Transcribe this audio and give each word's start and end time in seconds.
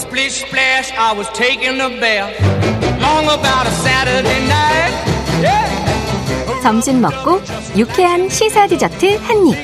Splish 0.00 0.40
splash, 0.46 0.92
I 0.96 1.12
was 1.12 1.28
taking 1.34 1.78
a 1.80 1.90
bath. 2.00 2.32
Long 3.00 3.26
about 3.26 3.66
a 3.66 3.70
Saturday 3.84 4.40
night. 4.48 4.94
Yeah. 5.42 6.62
점심 6.62 7.00
먹고 7.02 7.40
유쾌한 7.76 8.28
시사 8.28 8.66
디저트 8.66 9.18
한 9.18 9.46
입. 9.46 9.56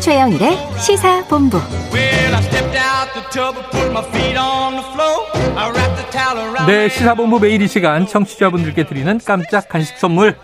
최영일의 0.00 0.58
시사 0.80 1.24
본부. 1.28 1.58
Well, 1.92 2.34
I 2.34 2.42
stepped 2.42 2.76
out 2.76 3.14
the 3.14 3.22
tub 3.30 3.56
and 3.56 3.70
put 3.70 3.90
my 3.92 4.02
feet 4.10 4.36
on 4.36 4.74
the 4.74 4.84
floor. 4.92 5.26
I 5.56 5.70
wrapped 5.70 5.96
the 5.96 6.10
towel 6.10 6.38
around 6.38 6.66
네, 6.66 6.88
시사본부 6.88 7.38
매일 7.38 7.62
이 7.62 7.68
시간 7.68 8.06
청취자분들께 8.06 8.84
드리는 8.84 9.18
깜짝 9.24 9.68
간식 9.68 9.96
선물. 9.98 10.36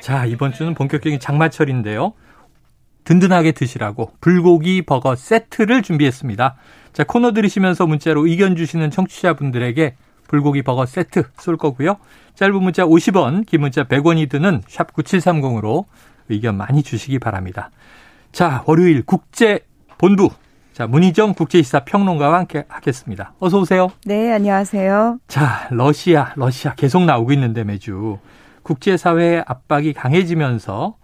자, 0.00 0.24
이번 0.26 0.52
주는 0.52 0.74
본격적인 0.74 1.20
장마철인데요. 1.20 2.12
든든하게 3.10 3.50
드시라고 3.52 4.12
불고기 4.20 4.82
버거 4.82 5.16
세트를 5.16 5.82
준비했습니다. 5.82 6.54
자, 6.92 7.04
코너 7.04 7.32
들으시면서 7.32 7.84
문자로 7.88 8.28
의견 8.28 8.54
주시는 8.54 8.92
청취자분들에게 8.92 9.96
불고기 10.28 10.62
버거 10.62 10.86
세트 10.86 11.24
쏠 11.38 11.56
거고요. 11.56 11.96
짧은 12.36 12.62
문자 12.62 12.84
50원, 12.84 13.46
긴 13.46 13.62
문자 13.62 13.82
100원이 13.82 14.28
드는 14.28 14.62
샵 14.68 14.94
9730으로 14.94 15.86
의견 16.28 16.56
많이 16.56 16.84
주시기 16.84 17.18
바랍니다. 17.18 17.72
자, 18.30 18.62
월요일 18.66 19.02
국제 19.04 19.58
본부. 19.98 20.30
자, 20.72 20.86
문희정 20.86 21.34
국제시사 21.34 21.80
평론가와 21.80 22.38
함께 22.38 22.62
하겠습니다. 22.68 23.32
어서 23.40 23.58
오세요. 23.58 23.88
네, 24.04 24.32
안녕하세요. 24.32 25.18
자, 25.26 25.66
러시아, 25.72 26.32
러시아 26.36 26.74
계속 26.74 27.04
나오고 27.06 27.32
있는데 27.32 27.64
매주 27.64 28.18
국제사회의 28.62 29.42
압박이 29.48 29.94
강해지면서 29.94 30.94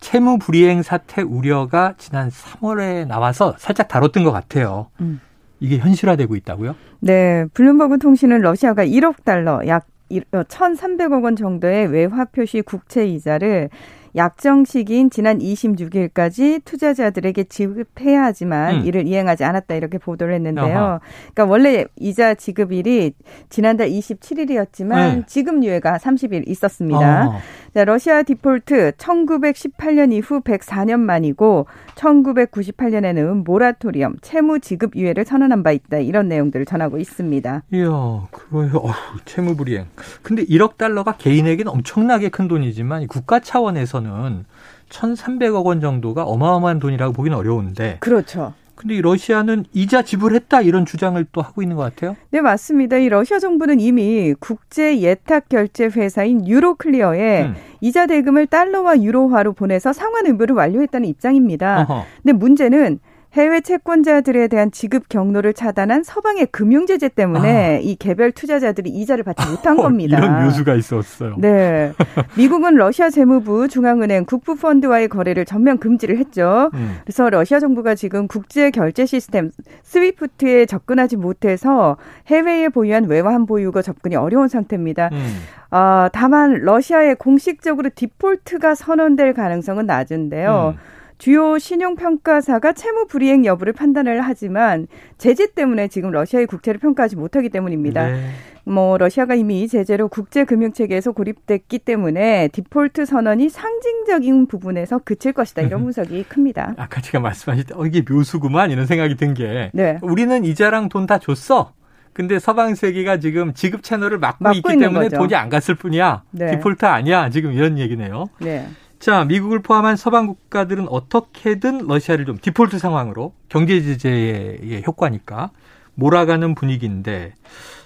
채무 0.00 0.38
불이행 0.38 0.82
사태 0.82 1.22
우려가 1.22 1.94
지난 1.98 2.30
3월에 2.30 3.06
나와서 3.06 3.54
살짝 3.58 3.88
다뤘던 3.88 4.24
것 4.24 4.32
같아요. 4.32 4.90
음. 5.00 5.20
이게 5.60 5.78
현실화되고 5.78 6.36
있다고요? 6.36 6.74
네, 7.00 7.46
블룸버그 7.54 7.98
통신은 7.98 8.40
러시아가 8.40 8.84
1억 8.84 9.24
달러, 9.24 9.66
약 9.66 9.86
1,300억 10.10 11.24
원 11.24 11.36
정도의 11.36 11.86
외화 11.86 12.24
표시 12.26 12.60
국채 12.60 13.06
이자를 13.06 13.70
약정 14.16 14.64
시기인 14.64 15.10
지난 15.10 15.38
26일까지 15.40 16.64
투자자들에게 16.64 17.44
지급해야 17.44 18.22
하지만 18.22 18.76
음. 18.76 18.86
이를 18.86 19.08
이행하지 19.08 19.42
않았다 19.42 19.74
이렇게 19.74 19.98
보도를 19.98 20.34
했는데요. 20.34 20.78
아하. 20.78 21.00
그러니까 21.34 21.44
원래 21.46 21.84
이자 21.96 22.34
지급일이 22.34 23.14
지난달 23.48 23.90
27일이었지만 23.90 25.16
네. 25.16 25.22
지급 25.26 25.64
유예가 25.64 25.98
30일 25.98 26.48
있었습니다. 26.48 27.28
어, 27.28 27.40
자, 27.74 27.84
러시아 27.84 28.22
디폴트 28.22 28.92
1918년 28.92 30.12
이후 30.12 30.40
104년 30.42 31.00
만이고 31.00 31.66
1998년에는 31.96 33.42
모라토리엄 33.44 34.18
채무 34.22 34.60
지급 34.60 34.94
유예를 34.94 35.24
선언한 35.24 35.64
바 35.64 35.72
있다. 35.72 35.98
이런 35.98 36.28
내용들을 36.28 36.66
전하고 36.66 36.98
있습니다. 36.98 37.64
이야, 37.72 37.88
그거요. 38.30 38.76
어휴, 38.76 39.20
채무 39.24 39.56
불이행. 39.56 39.86
근데 40.22 40.44
1억 40.44 40.76
달러가 40.76 41.16
개인에게는 41.16 41.72
엄청나게 41.72 42.28
큰 42.28 42.46
돈이지만 42.46 43.02
이 43.02 43.06
국가 43.08 43.40
차원에서는 43.40 44.44
1,300억 44.88 45.66
원 45.66 45.80
정도가 45.80 46.22
어마어마한 46.22 46.78
돈이라고 46.78 47.12
보기는 47.12 47.36
어려운데. 47.36 47.96
그렇죠. 47.98 48.54
근데 48.74 48.94
이 48.96 49.02
러시아는 49.02 49.64
이자 49.72 50.02
지불했다 50.02 50.62
이런 50.62 50.84
주장을 50.84 51.24
또 51.32 51.40
하고 51.40 51.62
있는 51.62 51.76
것 51.76 51.82
같아요. 51.82 52.16
네, 52.30 52.40
맞습니다. 52.40 52.96
이 52.96 53.08
러시아 53.08 53.38
정부는 53.38 53.80
이미 53.80 54.34
국제 54.38 55.00
예탁 55.00 55.48
결제 55.48 55.86
회사인 55.86 56.46
유로클리어에 56.46 57.44
음. 57.44 57.54
이자 57.80 58.06
대금을 58.06 58.46
달러와 58.46 59.02
유로화로 59.02 59.52
보내서 59.52 59.92
상환 59.92 60.26
의무를 60.26 60.54
완료했다는 60.54 61.08
입장입니다. 61.08 61.82
어허. 61.82 62.04
근데 62.22 62.32
문제는 62.32 62.98
해외 63.34 63.60
채권자들에 63.60 64.46
대한 64.46 64.70
지급 64.70 65.08
경로를 65.08 65.54
차단한 65.54 66.04
서방의 66.04 66.46
금융 66.46 66.86
제재 66.86 67.08
때문에 67.08 67.80
이 67.82 67.96
개별 67.96 68.30
투자자들이 68.30 68.90
이자를 68.90 69.24
받지 69.24 69.48
못한 69.50 69.76
겁니다. 69.76 70.18
아. 70.18 70.20
어, 70.20 70.24
이런 70.24 70.44
묘수가 70.44 70.74
있었어요. 70.76 71.34
네. 71.38 71.92
미국은 72.38 72.76
러시아 72.76 73.10
재무부 73.10 73.66
중앙은행 73.66 74.24
국부 74.24 74.54
펀드와의 74.54 75.08
거래를 75.08 75.44
전면 75.44 75.78
금지를 75.78 76.18
했죠. 76.18 76.70
음. 76.74 76.98
그래서 77.02 77.28
러시아 77.28 77.58
정부가 77.58 77.96
지금 77.96 78.28
국제 78.28 78.70
결제 78.70 79.04
시스템 79.04 79.50
스위프트에 79.82 80.66
접근하지 80.66 81.16
못해서 81.16 81.96
해외에 82.28 82.68
보유한 82.68 83.04
외환 83.06 83.46
보유고 83.46 83.82
접근이 83.82 84.14
어려운 84.14 84.46
상태입니다. 84.46 85.10
음. 85.12 85.26
아, 85.70 86.08
다만 86.12 86.60
러시아에 86.60 87.14
공식적으로 87.14 87.90
디폴트가 87.92 88.76
선언될 88.76 89.34
가능성은 89.34 89.86
낮은데요. 89.86 90.76
음. 90.76 90.94
주요 91.18 91.58
신용평가사가 91.58 92.72
채무 92.72 93.06
불이행 93.06 93.44
여부를 93.44 93.72
판단을 93.72 94.20
하지만 94.20 94.86
제재 95.16 95.52
때문에 95.52 95.88
지금 95.88 96.10
러시아의 96.10 96.46
국채를 96.46 96.80
평가하지 96.80 97.16
못하기 97.16 97.48
때문입니다. 97.50 98.08
네. 98.08 98.30
뭐 98.64 98.96
러시아가 98.98 99.34
이미 99.34 99.68
제재로 99.68 100.08
국제 100.08 100.44
금융 100.44 100.72
체계에서 100.72 101.12
고립됐기 101.12 101.80
때문에 101.80 102.48
디폴트 102.48 103.04
선언이 103.04 103.50
상징적인 103.50 104.46
부분에서 104.46 105.00
그칠 105.04 105.32
것이다 105.32 105.62
이런 105.62 105.82
분석이 105.84 106.24
큽니다. 106.24 106.74
아까 106.78 107.00
제가 107.00 107.20
말씀하실 107.20 107.66
때, 107.66 107.74
어, 107.76 107.84
이게 107.84 108.02
묘수구만, 108.08 108.70
이런 108.70 108.86
생각이 108.86 109.16
든 109.16 109.34
게, 109.34 109.70
네. 109.74 109.98
우리는 110.02 110.44
이자랑 110.44 110.88
돈 110.88 111.04
다 111.06 111.18
줬어. 111.18 111.72
근데 112.14 112.38
서방 112.38 112.74
세계가 112.76 113.18
지금 113.18 113.52
지급 113.52 113.82
채널을 113.82 114.18
막고, 114.18 114.42
막고 114.44 114.56
있기 114.56 114.78
때문에 114.78 115.08
거죠. 115.08 115.16
돈이 115.18 115.34
안 115.34 115.50
갔을 115.50 115.74
뿐이야. 115.74 116.22
네. 116.30 116.52
디폴트 116.52 116.86
아니야. 116.86 117.28
지금 117.28 117.52
이런 117.52 117.76
얘기네요. 117.78 118.26
네. 118.40 118.66
자, 119.04 119.26
미국을 119.26 119.58
포함한 119.60 119.96
서방 119.96 120.26
국가들은 120.28 120.88
어떻게든 120.88 121.88
러시아를 121.88 122.24
좀 122.24 122.38
디폴트 122.40 122.78
상황으로 122.78 123.34
경제 123.50 123.82
제재의 123.82 124.82
효과니까 124.86 125.50
몰아가는 125.94 126.54
분위기인데 126.54 127.34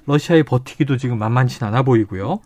러시아의 0.07 0.45
버티기도 0.45 0.97
지금 0.97 1.19
만만치 1.19 1.65
않아 1.65 1.83
보이고요. 1.83 2.39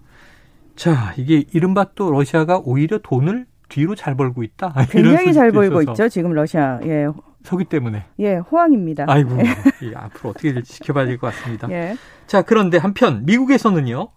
자, 0.75 1.13
이게 1.19 1.45
이른바 1.53 1.85
또 1.95 2.11
러시아가 2.13 2.63
오히려 2.65 2.97
돈을 3.03 3.45
뒤로 3.69 3.95
잘 3.95 4.17
벌고 4.17 4.43
있다. 4.43 4.73
굉장히 4.89 5.35
잘 5.35 5.51
있어서 5.51 5.83
있죠 5.83 6.09
지금 6.09 6.33
러시아 6.33 6.81
예, 6.87 7.09
서기 7.43 7.67
때문에. 7.67 8.07
예 8.21 8.37
호황입니다. 8.37 9.05
아이고, 9.07 9.37
이 9.83 9.93
앞으로 9.95 10.31
어떻게 10.31 10.55
될지 10.55 10.73
지켜봐야 10.77 11.05
될 11.05 11.19
것 11.19 11.27
같습니다. 11.27 11.69
예. 11.73 11.95
자, 12.27 12.41
그런데 12.41 12.79
한편 12.79 13.27
미국에서는요. 13.27 14.09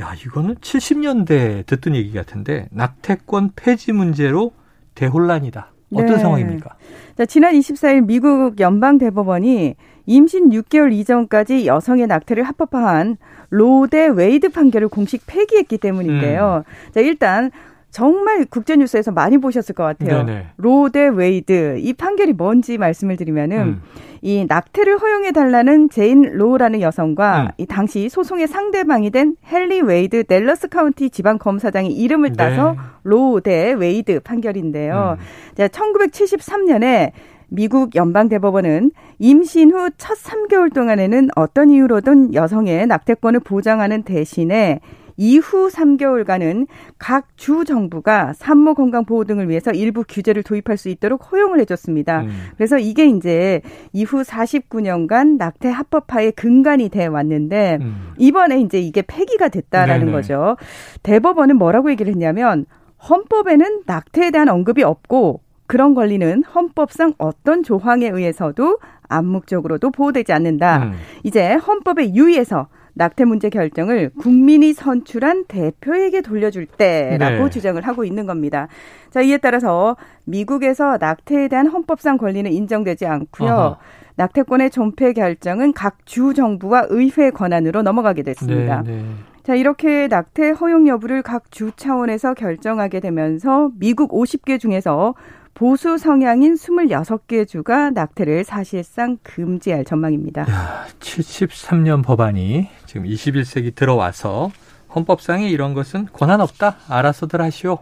야, 0.00 0.14
이거는 0.14 0.56
70년대 0.56 1.66
듣던 1.66 1.94
얘기 1.94 2.12
같은데 2.12 2.68
낙태권 2.70 3.52
폐지 3.56 3.92
문제로 3.92 4.52
대혼란이다. 4.94 5.72
어떤 5.92 6.06
네. 6.06 6.18
상황입니까? 6.18 6.76
자, 7.16 7.26
지난 7.26 7.54
24일 7.54 8.04
미국 8.04 8.60
연방 8.60 8.98
대법원이 8.98 9.74
임신 10.06 10.50
6개월 10.50 10.92
이전까지 10.92 11.66
여성의 11.66 12.06
낙태를 12.06 12.42
합법화한 12.44 13.16
로 13.50 13.72
대 13.72 14.06
웨이드 14.08 14.50
판결을 14.50 14.88
공식 14.88 15.26
폐기했기 15.26 15.78
때문인데요. 15.78 16.64
음. 16.66 16.92
자, 16.92 17.00
일단 17.00 17.50
정말 17.90 18.44
국제뉴스에서 18.44 19.12
많이 19.12 19.38
보셨을 19.38 19.74
것 19.74 19.82
같아요. 19.84 20.24
네네. 20.24 20.46
로 20.56 20.77
대 20.77 21.08
웨이드 21.08 21.78
이 21.80 21.92
판결이 21.94 22.34
뭔지 22.34 22.78
말씀을 22.78 23.16
드리면은 23.16 23.58
음. 23.58 23.82
이 24.20 24.44
낙태를 24.48 24.98
허용해 24.98 25.32
달라는 25.32 25.88
제인 25.90 26.22
로라는 26.22 26.80
여성과 26.80 27.42
음. 27.42 27.48
이 27.56 27.66
당시 27.66 28.08
소송의 28.08 28.46
상대방이 28.48 29.10
된 29.10 29.36
헨리 29.50 29.80
웨이드 29.80 30.24
댈러스 30.24 30.68
카운티 30.68 31.10
지방 31.10 31.38
검사장의 31.38 31.92
이름을 31.92 32.34
따서 32.34 32.72
네. 32.72 32.78
로 33.04 33.31
대 33.31 33.72
웨이드 33.72 34.20
판결인데요. 34.20 35.16
음. 35.18 35.24
자, 35.54 35.68
1973년에 35.68 37.12
미국 37.50 37.94
연방대법원은 37.94 38.90
임신 39.18 39.72
후 39.72 39.88
첫 39.96 40.18
3개월 40.18 40.72
동안에는 40.72 41.30
어떤 41.34 41.70
이유로든 41.70 42.34
여성의 42.34 42.86
낙태권을 42.86 43.40
보장하는 43.40 44.02
대신에 44.02 44.80
이후 45.18 45.68
3개월간은 45.68 46.66
각 46.98 47.28
주 47.38 47.64
정부가 47.64 48.32
산모 48.34 48.74
건강 48.74 49.04
보호 49.04 49.24
등을 49.24 49.48
위해서 49.48 49.70
일부 49.70 50.04
규제를 50.06 50.42
도입할 50.42 50.76
수 50.76 50.88
있도록 50.88 51.30
허용을 51.32 51.60
해줬습니다. 51.60 52.22
음. 52.22 52.30
그래서 52.56 52.78
이게 52.78 53.06
이제 53.06 53.62
이후 53.92 54.22
49년간 54.22 55.36
낙태 55.38 55.68
합법화의 55.70 56.32
근간이 56.32 56.88
돼 56.88 57.06
왔는데 57.06 57.78
음. 57.80 58.12
이번에 58.18 58.60
이제 58.60 58.80
이게 58.80 59.02
폐기가 59.02 59.48
됐다라는 59.48 60.06
네네. 60.06 60.12
거죠. 60.12 60.56
대법원은 61.04 61.56
뭐라고 61.56 61.90
얘기를 61.90 62.12
했냐면 62.12 62.66
헌법에는 63.08 63.82
낙태에 63.86 64.32
대한 64.32 64.48
언급이 64.48 64.82
없고 64.82 65.40
그런 65.66 65.94
권리는 65.94 66.42
헌법상 66.42 67.14
어떤 67.18 67.62
조항에 67.62 68.08
의해서도 68.08 68.78
암묵적으로도 69.08 69.90
보호되지 69.92 70.32
않는다. 70.32 70.84
음. 70.84 70.92
이제 71.22 71.54
헌법에 71.54 72.14
유의해서 72.14 72.68
낙태 72.98 73.24
문제 73.24 73.48
결정을 73.48 74.10
국민이 74.18 74.72
선출한 74.72 75.44
대표에게 75.46 76.20
돌려줄 76.20 76.66
때라고 76.66 77.44
네. 77.44 77.50
주장을 77.50 77.80
하고 77.80 78.04
있는 78.04 78.26
겁니다. 78.26 78.66
자, 79.10 79.20
이에 79.22 79.38
따라서 79.38 79.96
미국에서 80.24 80.98
낙태에 81.00 81.46
대한 81.46 81.68
헌법상 81.68 82.18
권리는 82.18 82.50
인정되지 82.52 83.06
않고요. 83.06 83.50
어허. 83.50 83.76
낙태권의 84.16 84.70
존폐 84.70 85.12
결정은 85.12 85.72
각 85.72 85.98
주 86.04 86.34
정부와 86.34 86.86
의회 86.88 87.30
권한으로 87.30 87.82
넘어가게 87.82 88.24
됐습니다. 88.24 88.82
네, 88.82 88.96
네. 88.96 89.04
자, 89.44 89.54
이렇게 89.54 90.08
낙태 90.08 90.50
허용 90.50 90.88
여부를 90.88 91.22
각 91.22 91.44
주 91.50 91.70
차원에서 91.76 92.34
결정하게 92.34 92.98
되면서 92.98 93.70
미국 93.78 94.10
50개 94.10 94.58
중에서 94.58 95.14
보수 95.58 95.98
성향인 95.98 96.54
26개 96.54 97.46
주가 97.48 97.90
낙태를 97.90 98.44
사실상 98.44 99.18
금지할 99.24 99.84
전망입니다. 99.84 100.42
야, 100.42 100.86
73년 101.00 102.04
법안이 102.04 102.68
지금 102.86 103.02
21세기 103.02 103.74
들어와서 103.74 104.52
헌법상에 104.94 105.48
이런 105.48 105.74
것은 105.74 106.06
권한 106.12 106.40
없다. 106.40 106.76
알아서들 106.88 107.42
하시오. 107.42 107.78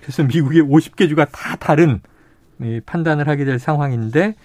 그래서 0.00 0.22
미국의 0.22 0.62
50개 0.62 1.08
주가 1.08 1.24
다 1.24 1.56
다른 1.56 2.00
판단을 2.86 3.26
하게 3.26 3.44
될 3.44 3.58
상황인데 3.58 4.36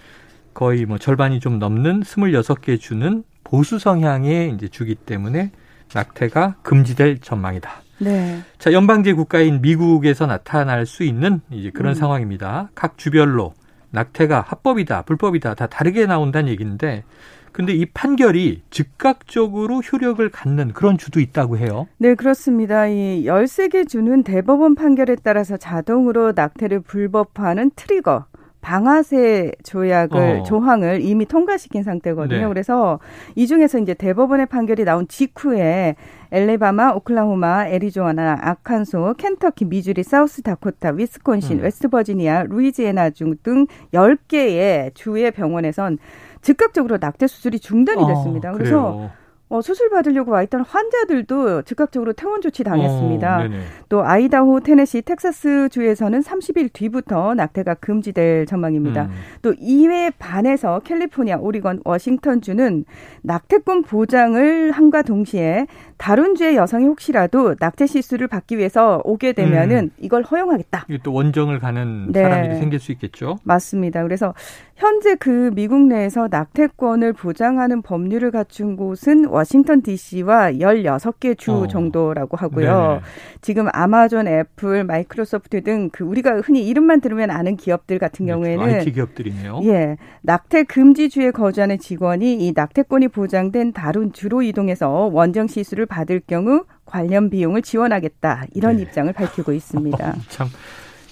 거의 0.52 0.84
뭐 0.84 0.98
절반이 0.98 1.38
좀 1.38 1.60
넘는 1.60 2.00
26개 2.00 2.80
주는 2.80 3.22
보수 3.44 3.78
성향의 3.78 4.54
이제 4.56 4.66
주기 4.66 4.96
때문에 4.96 5.52
낙태가 5.94 6.56
금지될 6.62 7.20
전망이다. 7.20 7.81
네. 8.02 8.40
자, 8.58 8.72
연방제 8.72 9.12
국가인 9.14 9.60
미국에서 9.62 10.26
나타날 10.26 10.86
수 10.86 11.04
있는 11.04 11.40
이제 11.50 11.70
그런 11.70 11.92
음. 11.92 11.94
상황입니다. 11.94 12.70
각 12.74 12.98
주별로 12.98 13.54
낙태가 13.90 14.44
합법이다, 14.46 15.02
불법이다 15.02 15.54
다 15.54 15.66
다르게 15.66 16.06
나온다는 16.06 16.50
얘기인데 16.50 17.04
근데 17.52 17.74
이 17.74 17.84
판결이 17.84 18.62
즉각적으로 18.70 19.80
효력을 19.80 20.26
갖는 20.30 20.72
그런 20.72 20.96
주도 20.96 21.20
있다고 21.20 21.58
해요. 21.58 21.86
네, 21.98 22.14
그렇습니다. 22.14 22.86
이 22.86 23.24
13개 23.26 23.86
주는 23.86 24.22
대법원 24.22 24.74
판결에 24.74 25.16
따라서 25.22 25.58
자동으로 25.58 26.32
낙태를 26.34 26.80
불법화하는 26.80 27.72
트리거 27.76 28.24
방아쇠 28.62 29.52
조약을 29.64 30.40
어. 30.40 30.42
조항을 30.44 31.02
이미 31.02 31.26
통과시킨 31.26 31.82
상태거든요. 31.82 32.40
네. 32.40 32.48
그래서 32.48 33.00
이 33.34 33.46
중에서 33.46 33.78
이제 33.78 33.92
대법원의 33.92 34.46
판결이 34.46 34.84
나온 34.84 35.06
직후에 35.08 35.96
엘레바마, 36.30 36.92
오클라호마, 36.92 37.68
애리조아나, 37.68 38.38
아칸소, 38.40 39.14
켄터키, 39.18 39.66
미주리, 39.66 40.02
사우스다코타, 40.02 40.92
위스콘신, 40.92 41.58
음. 41.58 41.64
웨스트버지니아, 41.64 42.44
루이지애나 42.44 43.10
중 43.10 43.32
등 43.42 43.66
10개의 43.92 44.94
주의 44.94 45.30
병원에선 45.30 45.98
즉각적으로 46.42 46.98
낙태 47.00 47.26
수술이 47.26 47.58
중단이 47.58 48.02
어, 48.02 48.06
됐습니다. 48.06 48.50
어, 48.50 48.52
그래서 48.52 49.10
어, 49.52 49.60
수술 49.60 49.90
받으려고 49.90 50.30
와 50.30 50.42
있던 50.44 50.62
환자들도 50.62 51.62
즉각적으로 51.62 52.14
퇴원 52.14 52.40
조치 52.40 52.64
당했습니다. 52.64 53.38
어, 53.38 53.48
또 53.90 54.02
아이다호, 54.02 54.60
테네시, 54.60 55.02
텍사스 55.02 55.68
주에서는 55.68 56.20
30일 56.20 56.72
뒤부터 56.72 57.34
낙태가 57.34 57.74
금지될 57.74 58.46
전망입니다. 58.46 59.04
음. 59.04 59.10
또 59.42 59.52
이에 59.60 60.10
반해서 60.18 60.80
캘리포니아, 60.80 61.36
오리건, 61.36 61.82
워싱턴 61.84 62.40
주는 62.40 62.86
낙태권 63.20 63.82
보장을 63.82 64.70
함과 64.70 65.02
동시에 65.02 65.66
다른 65.98 66.34
주의 66.34 66.56
여성이 66.56 66.86
혹시라도 66.86 67.54
낙태 67.60 67.86
시술을 67.86 68.28
받기 68.28 68.56
위해서 68.56 69.02
오게 69.04 69.34
되면은 69.34 69.76
음. 69.76 69.90
이걸 69.98 70.22
허용하겠다. 70.22 70.86
이게 70.88 70.98
또 71.02 71.12
원정을 71.12 71.58
가는 71.58 72.10
네. 72.10 72.22
사람이 72.22 72.56
생길 72.56 72.80
수 72.80 72.90
있겠죠. 72.92 73.38
맞습니다. 73.44 74.02
그래서 74.02 74.32
현재 74.76 75.14
그 75.14 75.50
미국 75.54 75.86
내에서 75.86 76.26
낙태권을 76.30 77.12
보장하는 77.12 77.82
법률을 77.82 78.30
갖춘 78.30 78.76
곳은 78.76 79.26
워싱턴 79.26 79.82
DC와 79.82 80.52
16개 80.52 81.36
주 81.38 81.52
어. 81.52 81.66
정도라고 81.66 82.36
하고요. 82.36 83.00
네 83.00 83.00
지금 83.40 83.66
아마존, 83.72 84.28
애플, 84.28 84.84
마이크로소프트 84.84 85.62
등 85.62 85.90
그 85.92 86.04
우리가 86.04 86.40
흔히 86.40 86.66
이름만 86.66 87.00
들으면 87.00 87.30
아는 87.30 87.56
기업들 87.56 87.98
같은 87.98 88.26
네, 88.26 88.32
경우에는 88.32 88.64
IT 88.64 88.92
기업들이네요. 88.92 89.60
예. 89.64 89.96
낙태 90.22 90.64
금지 90.64 91.08
주에 91.08 91.30
거주하는 91.30 91.78
직원이 91.78 92.46
이 92.46 92.52
낙태권이 92.54 93.08
보장된 93.08 93.72
다른 93.72 94.12
주로 94.12 94.42
이동해서 94.42 94.88
원정 95.12 95.48
시술을 95.48 95.86
받을 95.86 96.20
경우 96.26 96.64
관련 96.84 97.30
비용을 97.30 97.62
지원하겠다. 97.62 98.44
이런 98.54 98.76
네. 98.76 98.82
입장을 98.82 99.12
밝히고 99.12 99.52
있습니다. 99.54 100.14
참 100.28 100.48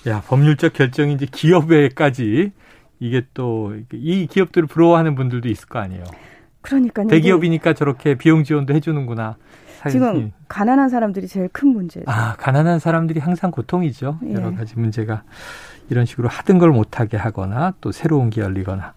야, 0.06 0.23
법률적 0.27 0.73
결정이 0.73 1.15
이제 1.15 1.27
기업에까지 1.31 2.53
이게 3.00 3.23
또 3.35 3.73
이 3.93 4.27
기업들을 4.27 4.69
부러워하는 4.69 5.15
분들도 5.15 5.49
있을 5.49 5.69
거 5.69 5.79
아니에요. 5.79 6.05
그러니까요. 6.62 7.09
대기업이니까 7.09 7.75
저렇게 7.75 8.15
비용 8.15 8.45
지원도 8.45 8.75
해주는구나. 8.75 9.37
지금 9.89 10.33
가난한 10.49 10.91
사람들이 10.91 11.27
제일 11.27 11.49
큰 11.49 11.69
문제죠. 11.69 12.05
아, 12.07 12.35
가난한 12.37 12.79
사람들이 12.79 13.19
항상 13.19 13.51
고통이죠. 13.51 14.19
예. 14.27 14.35
여러 14.35 14.55
가지 14.55 14.79
문제가 14.79 15.23
이런 15.89 16.05
식으로 16.05 16.29
하던 16.29 16.59
걸 16.59 16.71
못하게 16.71 17.17
하거나 17.17 17.73
또 17.81 17.93
새로운 17.93 18.29
게 18.29 18.43
열리거나. 18.43 18.93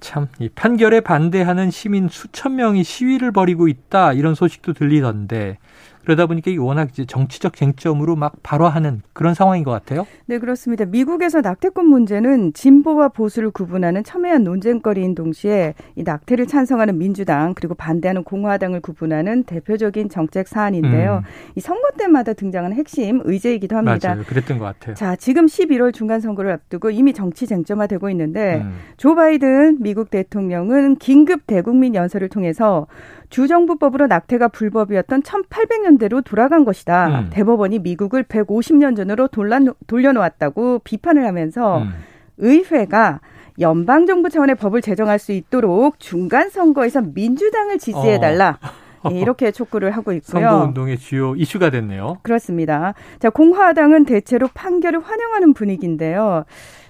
참, 0.00 0.26
이 0.40 0.48
판결에 0.48 1.00
반대하는 1.00 1.70
시민 1.70 2.08
수천 2.08 2.56
명이 2.56 2.82
시위를 2.82 3.30
벌이고 3.30 3.68
있다. 3.68 4.14
이런 4.14 4.34
소식도 4.34 4.72
들리던데 4.72 5.58
그러다 6.04 6.26
보니까 6.26 6.50
이게 6.50 6.58
워낙 6.58 6.88
이제 6.90 7.04
정치적 7.04 7.54
쟁점으로 7.54 8.16
막 8.16 8.34
발화하는 8.42 9.02
그런 9.12 9.34
상황인 9.34 9.64
것 9.64 9.70
같아요. 9.70 10.06
네, 10.26 10.38
그렇습니다. 10.38 10.84
미국에서 10.84 11.40
낙태권 11.40 11.86
문제는 11.86 12.52
진보와 12.54 13.08
보수를 13.08 13.50
구분하는 13.50 14.04
첨예한 14.04 14.44
논쟁거리인 14.44 15.14
동시에 15.14 15.74
이 15.96 16.02
낙태를 16.02 16.46
찬성하는 16.46 16.98
민주당 16.98 17.54
그리고 17.54 17.74
반대하는 17.74 18.24
공화당을 18.24 18.80
구분하는 18.80 19.44
대표적인 19.44 20.08
정책 20.08 20.48
사안인데요. 20.48 21.22
음. 21.24 21.52
이 21.56 21.60
선거 21.60 21.88
때마다 21.98 22.32
등장하는 22.32 22.76
핵심 22.76 23.20
의제이기도 23.24 23.76
합니다. 23.76 24.08
맞아요. 24.10 24.24
그랬던 24.24 24.58
것 24.58 24.64
같아요. 24.64 24.94
자, 24.94 25.16
지금 25.16 25.46
11월 25.46 25.92
중간 25.92 26.20
선거를 26.20 26.52
앞두고 26.52 26.90
이미 26.90 27.12
정치 27.12 27.46
쟁점화되고 27.46 28.10
있는데 28.10 28.62
음. 28.64 28.74
조 28.96 29.14
바이든 29.14 29.78
미국 29.80 30.10
대통령은 30.10 30.96
긴급 30.96 31.46
대국민 31.46 31.94
연설을 31.94 32.28
통해서 32.28 32.86
주정부법으로 33.32 34.06
낙태가 34.08 34.48
불법이었던 34.48 35.22
1800년대로 35.22 36.22
돌아간 36.22 36.64
것이다. 36.64 37.20
음. 37.20 37.30
대법원이 37.30 37.78
미국을 37.80 38.22
150년 38.24 38.94
전으로 38.94 39.28
돌려놓았다고 39.86 40.80
비판을 40.80 41.26
하면서 41.26 41.78
음. 41.78 41.90
의회가 42.36 43.20
연방정부 43.58 44.28
차원의 44.28 44.56
법을 44.56 44.82
제정할 44.82 45.18
수 45.18 45.32
있도록 45.32 45.98
중간 45.98 46.50
선거에서 46.50 47.00
민주당을 47.00 47.78
지지해달라. 47.78 48.58
어. 48.62 48.81
예, 49.10 49.18
이렇게 49.20 49.50
촉구를 49.50 49.90
하고 49.92 50.12
있고요. 50.12 50.40
선거 50.40 50.64
운동의 50.64 50.98
주요 50.98 51.34
이슈가 51.34 51.70
됐네요. 51.70 52.18
그렇습니다. 52.22 52.94
자, 53.18 53.30
공화당은 53.30 54.04
대체로 54.04 54.48
판결을 54.52 55.00
환영하는 55.00 55.54
분위기인데요. 55.54 56.44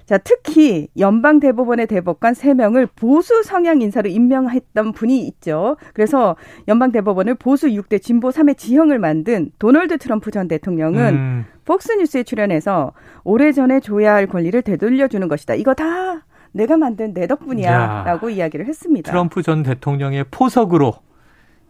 자, 0.05 0.19
특히 0.19 0.89
연방 0.99 1.41
대법원의 1.41 1.87
대법관 1.87 2.35
3명을 2.35 2.89
보수 2.95 3.43
성향 3.43 3.81
인사로 3.81 4.11
임명했던 4.11 4.93
분이 4.93 5.27
있죠. 5.29 5.77
그래서 5.95 6.37
연방 6.69 6.93
대법원을 6.93 7.37
보수 7.37 7.69
6대 7.69 8.03
진보 8.03 8.31
3의 8.31 8.57
지형을 8.59 8.99
만든 8.99 9.53
도널드 9.59 9.99
트럼프 9.99 10.31
전 10.31 10.49
대통령은 10.49 11.15
음. 11.15 11.45
폭스뉴스에 11.65 12.25
출연해서 12.25 12.93
오래전에 13.25 13.81
줘야 13.81 14.15
할 14.15 14.27
권리를 14.27 14.61
되돌려 14.63 15.09
주는 15.09 15.29
것이다. 15.29 15.55
이거 15.55 15.73
다 15.75 16.25
내가 16.53 16.77
만든 16.77 17.15
내 17.15 17.27
덕분이야라고 17.27 18.29
이야기를 18.31 18.67
했습니다. 18.67 19.11
트럼프 19.11 19.43
전 19.43 19.63
대통령의 19.63 20.27
포석으로 20.31 20.95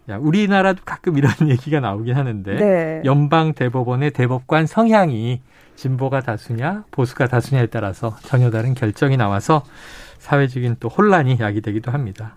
야, 0.09 0.17
우리나라도 0.17 0.83
가끔 0.85 1.17
이런 1.17 1.33
얘기가 1.49 1.81
나오긴 1.81 2.17
하는데 2.17 2.57
네. 2.57 3.03
연방 3.05 3.55
대법원의 3.55 4.13
대법관 4.13 4.67
성향이 4.67 5.41
진보가 5.77 6.21
다수냐 6.21 6.85
보수가 6.91 7.29
다수냐에 7.29 7.67
따라서 7.67 8.17
전혀 8.23 8.51
다른 8.51 8.75
결정이 8.75 9.17
나와서 9.17 9.65
사회적인 10.19 10.77
또 10.81 10.89
혼란이 10.89 11.39
야기되기도 11.41 11.91
합니다. 11.91 12.37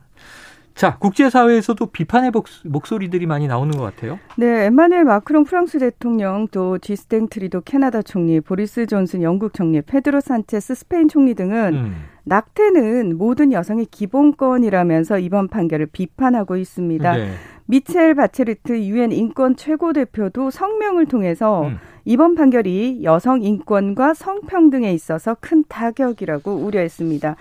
자, 0.75 0.97
국제사회에서도 0.97 1.85
비판의 1.85 2.31
목소리들이 2.65 3.25
많이 3.27 3.47
나오는 3.47 3.71
것 3.77 3.83
같아요. 3.83 4.19
네, 4.35 4.65
에마뉘엘 4.65 5.05
마크롱 5.05 5.45
프랑스 5.45 5.79
대통령, 5.79 6.49
또 6.51 6.77
쥐스탱 6.79 7.29
트뤼도 7.29 7.61
캐나다 7.61 8.01
총리, 8.01 8.41
보리스 8.41 8.85
존슨 8.85 9.21
영국 9.21 9.53
총리, 9.53 9.81
페드로 9.81 10.19
산체스 10.19 10.75
스페인 10.75 11.07
총리 11.07 11.33
등은 11.33 11.73
음. 11.73 11.95
낙태는 12.25 13.17
모든 13.17 13.53
여성의 13.53 13.85
기본권이라면서 13.85 15.19
이번 15.19 15.47
판결을 15.47 15.85
비판하고 15.85 16.57
있습니다. 16.57 17.15
네. 17.15 17.31
미첼 17.67 18.13
바첼레트 18.15 18.83
유엔 18.83 19.11
인권 19.11 19.55
최고 19.55 19.93
대표도 19.93 20.51
성명을 20.51 21.07
통해서 21.07 21.67
음. 21.67 21.79
이번 22.05 22.35
판결이 22.35 23.01
여성 23.03 23.41
인권과 23.41 24.13
성평등에 24.13 24.93
있어서 24.93 25.35
큰 25.39 25.63
타격이라고 25.67 26.53
우려했습니다. 26.53 27.35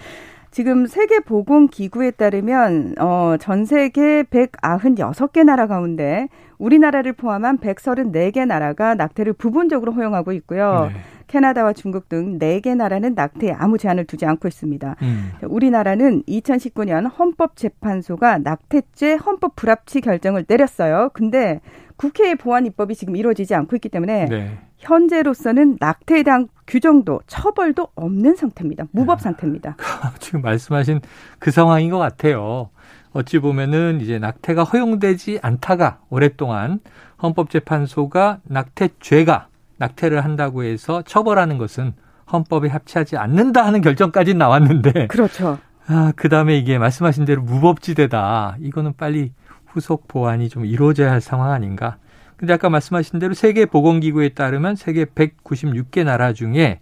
지금 0.50 0.86
세계보건기구에 0.86 2.12
따르면 2.12 2.94
어, 3.00 3.36
전 3.40 3.64
세계 3.64 4.22
196개 4.22 5.44
나라 5.44 5.66
가운데 5.66 6.28
우리나라를 6.58 7.12
포함한 7.12 7.58
134개 7.58 8.46
나라가 8.46 8.94
낙태를 8.94 9.32
부분적으로 9.32 9.92
허용하고 9.92 10.32
있고요. 10.32 10.90
네. 10.92 11.00
캐나다와 11.26 11.72
중국 11.72 12.08
등 12.08 12.38
4개 12.38 12.76
나라는 12.76 13.14
낙태에 13.14 13.52
아무 13.52 13.78
제한을 13.78 14.04
두지 14.04 14.26
않고 14.26 14.48
있습니다. 14.48 14.96
음. 15.02 15.32
우리나라는 15.42 16.22
2019년 16.24 17.10
헌법재판소가 17.18 18.38
낙태죄 18.38 19.14
헌법 19.14 19.56
불합치 19.56 20.00
결정을 20.00 20.44
내렸어요. 20.48 21.10
근데 21.12 21.60
국회의 21.96 22.34
보완 22.34 22.66
입법이 22.66 22.94
지금 22.94 23.16
이루어지지 23.16 23.54
않고 23.54 23.76
있기 23.76 23.88
때문에 23.88 24.26
네. 24.26 24.58
현재로서는 24.78 25.76
낙태에 25.80 26.22
대한 26.22 26.48
규정도 26.66 27.20
처벌도 27.26 27.88
없는 27.94 28.36
상태입니다. 28.36 28.84
무법 28.90 29.20
상태입니다. 29.20 29.76
지금 30.20 30.42
말씀하신 30.42 31.00
그 31.38 31.50
상황인 31.50 31.90
것 31.90 31.98
같아요. 31.98 32.70
어찌 33.12 33.38
보면은 33.38 34.00
이제 34.00 34.18
낙태가 34.18 34.64
허용되지 34.64 35.38
않다가 35.40 36.00
오랫동안 36.10 36.80
헌법재판소가 37.22 38.40
낙태죄가 38.44 39.48
낙태를 39.84 40.24
한다고 40.24 40.64
해서 40.64 41.02
처벌하는 41.02 41.58
것은 41.58 41.94
헌법에 42.32 42.68
합치하지 42.68 43.16
않는다 43.16 43.64
하는 43.64 43.80
결정까지 43.80 44.34
나왔는데 44.34 45.08
그렇죠. 45.08 45.58
아, 45.86 46.12
그 46.16 46.28
다음에 46.28 46.56
이게 46.56 46.78
말씀하신 46.78 47.26
대로 47.26 47.42
무법지대다. 47.42 48.56
이거는 48.60 48.94
빨리 48.96 49.32
후속 49.66 50.08
보완이 50.08 50.48
좀 50.48 50.64
이루어져야 50.64 51.10
할 51.10 51.20
상황 51.20 51.50
아닌가? 51.50 51.98
근데 52.36 52.54
아까 52.54 52.70
말씀하신 52.70 53.18
대로 53.18 53.34
세계 53.34 53.66
보건기구에 53.66 54.30
따르면 54.30 54.76
세계 54.76 55.04
196개 55.04 56.04
나라 56.04 56.32
중에 56.32 56.80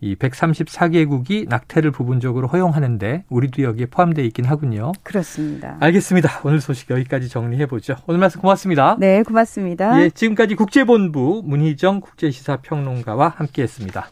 이 0.00 0.14
134개국이 0.14 1.48
낙태를 1.48 1.90
부분적으로 1.90 2.46
허용하는데 2.48 3.24
우리도 3.28 3.62
여기에 3.62 3.86
포함되어 3.86 4.24
있긴 4.26 4.44
하군요. 4.44 4.92
그렇습니다. 5.02 5.76
알겠습니다. 5.80 6.42
오늘 6.44 6.60
소식 6.60 6.90
여기까지 6.90 7.28
정리해 7.28 7.66
보죠. 7.66 7.96
오늘 8.06 8.20
말씀 8.20 8.40
고맙습니다. 8.40 8.96
네, 8.98 9.22
고맙습니다. 9.22 10.02
예, 10.02 10.10
지금까지 10.10 10.54
국제본부 10.54 11.42
문희정 11.44 12.00
국제시사평론가와 12.00 13.34
함께했습니다. 13.36 14.08